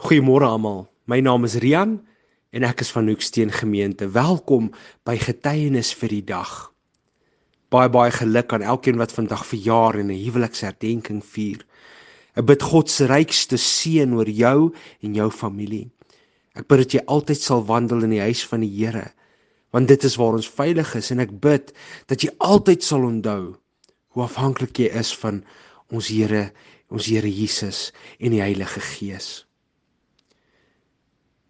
Goeiemôre 0.00 0.46
almal. 0.48 0.86
My 1.04 1.18
naam 1.20 1.44
is 1.44 1.58
Rian 1.60 1.98
en 2.56 2.64
ek 2.64 2.80
is 2.80 2.88
van 2.94 3.10
Hoeksteen 3.10 3.50
Gemeente. 3.52 4.06
Welkom 4.08 4.70
by 5.04 5.18
Getuienis 5.20 5.90
vir 5.92 6.08
die 6.14 6.22
dag. 6.30 6.52
Baie 7.68 7.90
baie 7.92 8.14
geluk 8.16 8.54
aan 8.56 8.64
elkeen 8.64 8.96
wat 8.96 9.12
vandag 9.12 9.44
verjaar 9.44 9.98
en 10.00 10.08
'n 10.08 10.22
huweliksherdenking 10.22 11.20
vier. 11.20 11.60
Ek 12.32 12.48
bid 12.48 12.64
God 12.64 12.88
se 12.88 13.10
rykste 13.12 13.58
seën 13.60 14.14
oor 14.16 14.24
jou 14.24 14.72
en 15.04 15.14
jou 15.14 15.28
familie. 15.30 15.90
Ek 16.56 16.66
bid 16.66 16.78
dat 16.78 16.94
jy 16.96 17.04
altyd 17.04 17.40
sal 17.40 17.66
wandel 17.68 18.02
in 18.02 18.16
die 18.16 18.24
huis 18.24 18.40
van 18.40 18.64
die 18.64 18.72
Here, 18.72 19.12
want 19.70 19.88
dit 19.88 20.04
is 20.04 20.16
waar 20.16 20.32
ons 20.32 20.48
veilig 20.48 20.94
is 20.94 21.10
en 21.10 21.20
ek 21.20 21.40
bid 21.40 21.74
dat 22.06 22.22
jy 22.22 22.30
altyd 22.38 22.82
sal 22.82 23.04
onthou 23.04 23.58
hoe 24.08 24.24
afhanklik 24.24 24.78
jy 24.78 24.88
is 24.96 25.12
van 25.12 25.44
ons 25.92 26.08
Here, 26.08 26.52
ons 26.88 27.04
Here 27.06 27.28
Jesus 27.28 27.92
en 28.18 28.30
die 28.30 28.40
Heilige 28.40 28.80
Gees. 28.80 29.44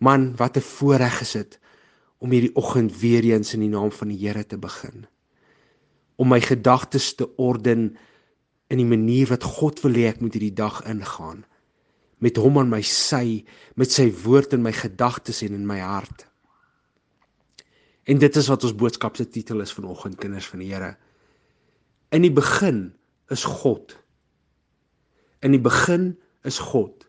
Man, 0.00 0.32
wat 0.36 0.56
'n 0.56 0.64
voorreg 0.64 1.20
is 1.20 1.32
dit 1.36 1.58
om 2.18 2.30
hierdie 2.30 2.54
oggend 2.56 2.98
weer 3.00 3.24
eens 3.24 3.54
in 3.54 3.60
die 3.60 3.72
naam 3.72 3.92
van 3.92 4.08
die 4.08 4.18
Here 4.20 4.46
te 4.46 4.58
begin. 4.58 5.06
Om 6.16 6.28
my 6.28 6.40
gedagtes 6.40 7.14
te 7.14 7.28
orden 7.36 7.96
in 8.68 8.76
die 8.76 8.86
manier 8.88 9.28
wat 9.28 9.44
God 9.44 9.80
wil 9.84 9.96
hê 9.96 10.08
ek 10.12 10.20
moet 10.20 10.36
hierdie 10.36 10.56
dag 10.56 10.82
ingaan. 10.88 11.44
Met 12.20 12.36
hom 12.36 12.58
aan 12.60 12.68
my 12.68 12.82
sy, 12.84 13.44
met 13.74 13.92
sy 13.92 14.10
woord 14.24 14.52
in 14.52 14.62
my 14.62 14.72
gedagtes 14.72 15.42
en 15.42 15.56
in 15.56 15.66
my 15.66 15.80
hart. 15.80 16.26
En 18.04 18.18
dit 18.20 18.36
is 18.36 18.48
wat 18.52 18.64
ons 18.64 18.76
boodskap 18.76 19.16
se 19.16 19.28
titel 19.28 19.60
is 19.60 19.72
vanoggend 19.72 20.20
kinders 20.20 20.48
van 20.48 20.60
die 20.60 20.72
Here. 20.72 20.96
In 22.12 22.22
die 22.22 22.32
begin 22.32 22.92
is 23.28 23.44
God. 23.44 23.96
In 25.40 25.56
die 25.56 25.62
begin 25.62 26.18
is 26.44 26.58
God. 26.58 27.06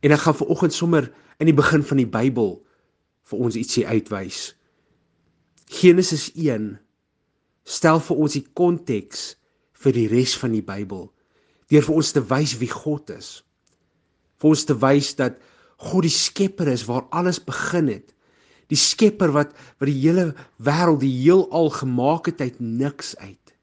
En 0.00 0.12
ek 0.16 0.24
gaan 0.24 0.38
vanoggend 0.38 0.72
sommer 0.72 1.10
in 1.40 1.48
die 1.48 1.56
begin 1.56 1.82
van 1.86 2.00
die 2.00 2.08
Bybel 2.08 2.58
vir 3.30 3.44
ons 3.46 3.56
ietsie 3.56 3.86
uitwys. 3.88 4.50
Genesis 5.70 6.28
1 6.36 6.74
stel 7.64 8.00
vir 8.04 8.20
ons 8.24 8.36
die 8.36 8.46
konteks 8.58 9.30
vir 9.80 9.96
die 9.96 10.08
res 10.10 10.34
van 10.36 10.52
die 10.56 10.64
Bybel 10.64 11.08
deur 11.70 11.86
vir 11.86 12.00
ons 12.00 12.10
te 12.12 12.22
wys 12.26 12.56
wie 12.58 12.70
God 12.70 13.12
is. 13.14 13.40
Vir 14.42 14.50
ons 14.50 14.64
te 14.66 14.74
wys 14.82 15.12
dat 15.14 15.36
God 15.80 16.04
die 16.04 16.12
skepper 16.12 16.68
is 16.68 16.82
waar 16.88 17.06
alles 17.14 17.38
begin 17.40 17.88
het. 17.92 18.10
Die 18.70 18.78
skepper 18.78 19.30
wat 19.34 19.54
wat 19.78 19.86
die 19.86 20.00
hele 20.02 20.32
wêreld, 20.58 21.00
die 21.04 21.14
heelal 21.22 21.70
gemaak 21.72 22.26
het 22.26 22.42
uit 22.42 22.58
niks 22.58 23.14
uit. 23.22 23.54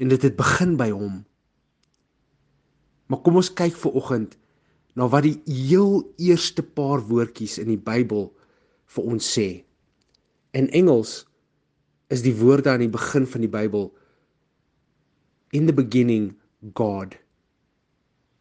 En 0.00 0.08
dit 0.12 0.24
het 0.24 0.36
begin 0.36 0.74
by 0.80 0.88
hom. 0.90 1.20
Maar 3.06 3.20
kom 3.22 3.38
ons 3.38 3.52
kyk 3.52 3.76
vir 3.84 4.00
oggend 4.00 4.34
na 4.96 5.08
wat 5.12 5.26
die 5.26 5.36
heel 5.44 6.00
eerste 6.16 6.64
paar 6.64 7.02
woordjies 7.04 7.58
in 7.60 7.68
die 7.68 7.80
Bybel 7.80 8.30
vir 8.96 9.08
ons 9.12 9.28
sê. 9.28 9.48
In 10.56 10.70
Engels 10.72 11.26
is 12.12 12.22
die 12.24 12.34
woorde 12.38 12.72
aan 12.72 12.84
die 12.86 12.92
begin 12.92 13.26
van 13.28 13.44
die 13.44 13.52
Bybel 13.52 13.90
in 15.56 15.68
the 15.68 15.74
beginning 15.76 16.32
God. 16.74 17.14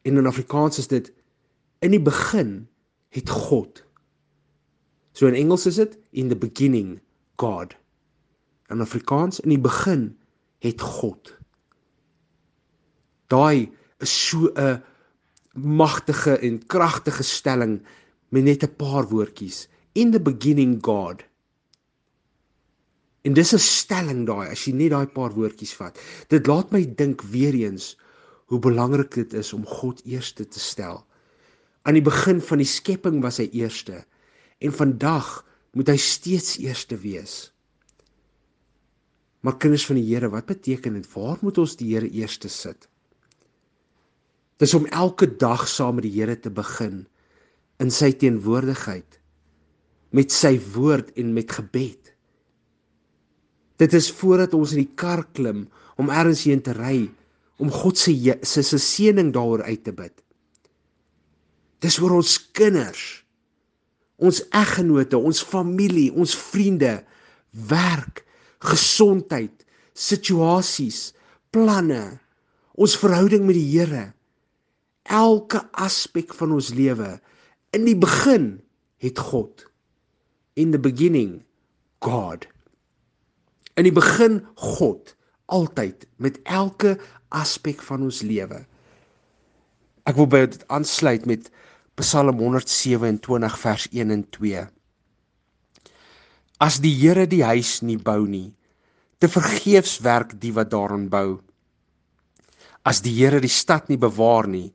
In 0.07 0.17
'n 0.17 0.27
Afrikaans 0.31 0.79
is 0.79 0.87
dit 0.87 1.11
in 1.81 1.91
die 1.91 2.01
begin 2.01 2.67
het 3.09 3.29
God. 3.29 3.83
So 5.11 5.27
in 5.27 5.35
Engels 5.35 5.65
is 5.65 5.75
dit 5.75 5.97
in 6.11 6.29
the 6.29 6.35
beginning 6.35 6.99
God. 7.35 7.75
In 8.69 8.81
Afrikaans 8.81 9.39
in 9.39 9.49
die 9.49 9.61
begin 9.61 10.15
het 10.59 10.81
God. 10.81 11.35
Daai 13.27 13.71
is 13.99 14.11
so 14.29 14.51
'n 14.55 14.83
magtige 15.55 16.37
en 16.37 16.59
kragtige 16.65 17.23
stelling 17.23 17.79
met 18.29 18.43
net 18.43 18.63
'n 18.63 18.75
paar 18.75 19.07
woordjies. 19.07 19.67
In 19.93 20.11
the 20.11 20.21
beginning 20.21 20.83
God. 20.83 21.23
En 23.21 23.33
dis 23.33 23.53
'n 23.53 23.59
stelling 23.59 24.25
daai 24.25 24.49
as 24.49 24.65
jy 24.65 24.73
net 24.73 24.91
daai 24.91 25.07
paar 25.07 25.33
woordjies 25.33 25.73
vat. 25.73 25.99
Dit 26.27 26.47
laat 26.47 26.71
my 26.71 26.95
dink 26.95 27.21
weer 27.21 27.53
eens 27.53 27.97
hoe 28.45 28.59
belangrik 28.59 29.13
dit 29.13 29.33
is 29.33 29.53
om 29.53 29.65
God 29.65 30.01
eerste 30.05 30.47
te 30.47 30.59
stel. 30.59 31.05
Aan 31.81 31.93
die 31.93 32.05
begin 32.05 32.41
van 32.41 32.57
die 32.57 32.67
skepping 32.69 33.21
was 33.21 33.37
hy 33.37 33.49
eerste 33.51 34.05
en 34.59 34.71
vandag 34.71 35.45
moet 35.73 35.87
hy 35.87 35.97
steeds 35.97 36.57
eerste 36.57 36.97
wees. 36.97 37.51
Maar 39.45 39.57
kinders 39.57 39.85
van 39.85 39.95
die 39.99 40.07
Here, 40.07 40.29
wat 40.29 40.45
beteken 40.45 40.93
dit? 40.93 41.07
Waar 41.13 41.37
moet 41.41 41.57
ons 41.61 41.75
die 41.77 41.93
Here 41.93 42.09
eerste 42.09 42.49
sit? 42.49 42.87
Dis 44.61 44.73
om 44.77 44.85
elke 44.87 45.27
dag 45.27 45.67
saam 45.67 45.99
met 45.99 46.07
die 46.07 46.15
Here 46.15 46.37
te 46.39 46.51
begin 46.53 47.03
in 47.83 47.91
sy 47.91 48.13
teenwoordigheid 48.15 49.19
met 50.15 50.31
sy 50.31 50.53
woord 50.75 51.11
en 51.19 51.33
met 51.35 51.51
gebed. 51.51 52.13
Dit 53.81 53.95
is 53.97 54.07
voordat 54.15 54.53
ons 54.55 54.71
in 54.71 54.85
die 54.85 54.95
kar 54.95 55.25
klim 55.35 55.65
om 55.99 56.07
ergens 56.07 56.45
heen 56.47 56.63
te 56.63 56.75
ry 56.77 57.09
om 57.59 57.71
God 57.71 57.99
se 57.99 58.13
se 58.47 58.63
se 58.63 58.79
seëning 58.79 59.33
daaroor 59.35 59.65
uit 59.67 59.83
te 59.83 59.91
bid. 59.95 60.15
Dis 61.83 61.99
oor 61.99 62.15
ons 62.15 62.37
kinders, 62.55 63.03
ons 64.15 64.39
eggenote, 64.55 65.19
ons 65.19 65.43
familie, 65.43 66.07
ons 66.15 66.31
vriende, 66.53 67.01
werk, 67.51 68.23
gesondheid, 68.63 69.65
situasies, 69.91 71.11
planne, 71.51 72.15
ons 72.79 72.95
verhouding 72.99 73.43
met 73.47 73.59
die 73.59 73.67
Here 73.75 74.13
elke 75.09 75.61
aspek 75.71 76.33
van 76.33 76.55
ons 76.55 76.73
lewe. 76.73 77.15
In 77.75 77.85
die 77.85 77.97
begin 77.97 78.55
het 79.03 79.19
God. 79.19 79.65
In 80.55 80.71
the 80.71 80.79
beginning 80.79 81.43
God. 82.05 82.47
In 83.75 83.87
die 83.87 83.95
begin 83.95 84.41
God 84.55 85.13
altyd 85.51 86.07
met 86.17 86.39
elke 86.43 86.95
aspek 87.35 87.81
van 87.83 88.05
ons 88.07 88.23
lewe. 88.25 88.63
Ek 90.05 90.17
wil 90.17 90.29
by 90.29 90.45
dit 90.45 90.63
aansluit 90.73 91.25
met 91.29 91.49
Psalm 91.99 92.39
127 92.39 93.57
vers 93.61 93.87
1 93.91 94.13
en 94.13 94.23
2. 94.37 94.63
As 96.63 96.79
die 96.83 96.93
Here 96.95 97.25
die 97.27 97.43
huis 97.43 97.81
nie 97.83 97.97
bou 97.99 98.23
nie, 98.27 98.53
te 99.19 99.27
vergeefs 99.31 99.99
werk 100.05 100.35
die 100.39 100.53
wat 100.55 100.71
daarin 100.71 101.07
bou. 101.11 101.39
As 102.87 103.01
die 103.03 103.13
Here 103.15 103.41
die 103.43 103.51
stad 103.51 103.89
nie 103.89 103.99
bewaar 103.99 104.47
nie, 104.47 104.69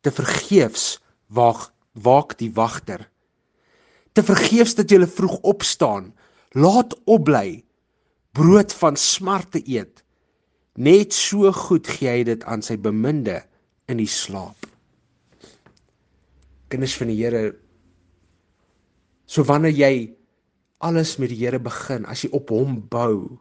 te 0.00 0.12
vergeefs 0.14 0.98
waak 1.28 1.70
waak 1.92 2.36
die 2.38 2.50
wagter. 2.54 3.02
Te 4.14 4.22
vergeefs 4.22 4.76
dat 4.78 4.90
jy 4.90 5.02
vroeg 5.06 5.40
opstaan 5.46 6.12
laat 6.54 6.94
opbly 7.10 7.62
brood 8.34 8.72
van 8.78 8.96
smarte 8.96 9.60
eet. 9.66 10.04
Net 10.78 11.14
so 11.14 11.50
goed 11.52 11.88
gee 11.98 12.10
hy 12.10 12.22
dit 12.26 12.44
aan 12.46 12.62
sy 12.62 12.78
beminde 12.78 13.40
in 13.90 13.98
die 13.98 14.10
slaap. 14.10 14.68
Kinders 16.70 16.94
van 16.98 17.10
die 17.10 17.18
Here 17.18 17.50
so 19.30 19.44
wanneer 19.46 19.74
jy 19.74 19.94
alles 20.82 21.18
met 21.18 21.30
die 21.34 21.42
Here 21.42 21.60
begin 21.62 22.06
as 22.06 22.24
jy 22.24 22.32
op 22.34 22.50
hom 22.54 22.78
bou 22.90 23.38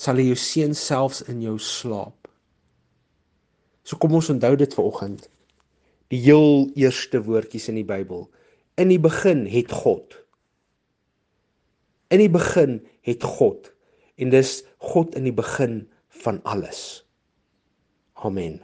sal 0.00 0.20
hy 0.20 0.30
jou 0.30 0.38
seën 0.38 0.76
selfs 0.76 1.24
in 1.28 1.42
jou 1.44 1.58
slaap. 1.60 2.28
So 3.84 3.96
kom 4.00 4.14
ons 4.16 4.30
onthou 4.32 4.54
dit 4.60 4.76
vir 4.76 4.86
oggend 4.86 5.28
die 6.10 6.20
heel 6.24 6.70
eerste 6.74 7.22
woordjies 7.22 7.68
in 7.70 7.78
die 7.78 7.86
Bybel. 7.86 8.26
In 8.80 8.90
die 8.90 9.00
begin 9.00 9.44
het 9.50 9.72
God. 9.72 10.16
In 12.10 12.22
die 12.22 12.32
begin 12.32 12.80
het 13.06 13.22
God 13.22 13.70
en 14.20 14.32
dis 14.34 14.60
God 14.82 15.14
in 15.16 15.24
die 15.28 15.36
begin 15.36 15.84
van 16.22 16.42
alles. 16.42 17.06
Amen. 18.20 18.60